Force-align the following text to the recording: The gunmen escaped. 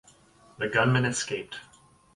The 0.57 0.67
gunmen 0.67 1.05
escaped. 1.05 1.59